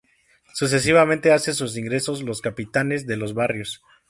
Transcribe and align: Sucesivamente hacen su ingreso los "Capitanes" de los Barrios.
Sucesivamente 0.55 1.31
hacen 1.31 1.53
su 1.53 1.65
ingreso 1.77 2.19
los 2.23 2.41
"Capitanes" 2.41 3.05
de 3.05 3.17
los 3.17 3.35
Barrios. 3.35 3.83